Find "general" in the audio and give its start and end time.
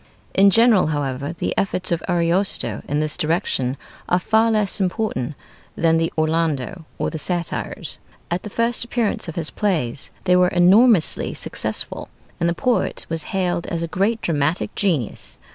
0.49-0.87